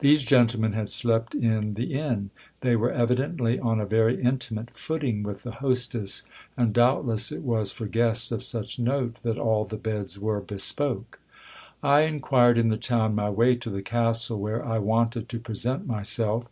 These 0.00 0.24
gentlemen 0.24 0.72
had 0.72 0.90
slept 0.90 1.36
in 1.36 1.74
the 1.74 1.94
inn: 1.94 2.30
they 2.62 2.74
were 2.74 2.90
evidently 2.90 3.60
on 3.60 3.78
a 3.78 3.86
very 3.86 4.20
intimate 4.20 4.74
footing 4.76 5.22
with 5.22 5.44
the 5.44 5.52
hostess: 5.62 6.24
and 6.56 6.72
doubtless 6.74 7.30
it 7.30 7.44
was 7.44 7.70
for 7.70 7.86
guests 7.86 8.32
of 8.32 8.42
such 8.42 8.80
note 8.80 9.22
that 9.22 9.38
all 9.38 9.64
the 9.64 9.76
beds 9.76 10.18
were 10.18 10.40
bespoke. 10.40 11.20
I 11.80 12.00
inquired 12.00 12.58
in 12.58 12.70
the 12.70 12.76
town 12.76 13.14
my 13.14 13.30
way 13.30 13.54
to 13.54 13.70
the 13.70 13.82
castle 13.82 14.40
where 14.40 14.66
I 14.66 14.78
wanted 14.80 15.28
to 15.28 15.38
present 15.38 15.86
my 15.86 16.02
self. 16.02 16.46